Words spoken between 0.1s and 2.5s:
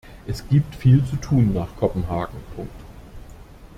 Es gibt viel zu tun nach Kopenhagen.